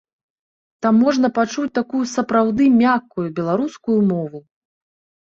Там 0.85 0.93
можна 1.05 1.29
пачуць 1.37 1.73
такую 1.79 2.01
сапраўды 2.13 2.63
мяккую 2.79 3.27
беларускую 3.41 3.99
мову. 4.11 4.39